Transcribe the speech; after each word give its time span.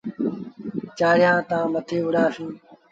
چآڙيآن 0.97 1.37
تآن 1.49 1.65
مٿي 1.73 1.97
وُهڙآ 2.03 2.23
سيٚݩ۔ 2.35 2.53